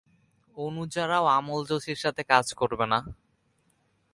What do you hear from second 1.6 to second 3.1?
যোশির সাথে কাজ করবে না।